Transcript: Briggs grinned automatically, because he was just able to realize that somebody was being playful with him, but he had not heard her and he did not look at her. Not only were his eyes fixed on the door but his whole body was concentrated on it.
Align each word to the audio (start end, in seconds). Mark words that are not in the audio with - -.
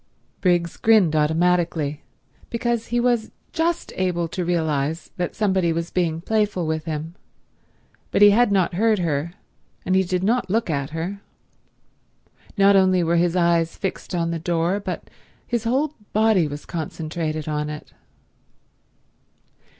Briggs 0.41 0.77
grinned 0.77 1.15
automatically, 1.15 2.01
because 2.49 2.87
he 2.87 2.99
was 2.99 3.29
just 3.53 3.93
able 3.97 4.27
to 4.27 4.43
realize 4.43 5.11
that 5.17 5.35
somebody 5.35 5.71
was 5.71 5.91
being 5.91 6.21
playful 6.21 6.65
with 6.65 6.85
him, 6.85 7.13
but 8.09 8.23
he 8.23 8.31
had 8.31 8.51
not 8.51 8.73
heard 8.73 8.97
her 8.97 9.33
and 9.85 9.93
he 9.95 10.01
did 10.03 10.23
not 10.23 10.49
look 10.49 10.71
at 10.71 10.89
her. 10.89 11.21
Not 12.57 12.75
only 12.75 13.03
were 13.03 13.17
his 13.17 13.35
eyes 13.35 13.77
fixed 13.77 14.15
on 14.15 14.31
the 14.31 14.39
door 14.39 14.79
but 14.79 15.07
his 15.45 15.65
whole 15.65 15.93
body 16.13 16.47
was 16.47 16.65
concentrated 16.65 17.47
on 17.47 17.69
it. 17.69 17.93